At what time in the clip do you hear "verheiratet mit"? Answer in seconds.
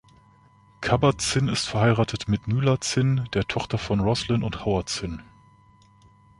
1.67-2.47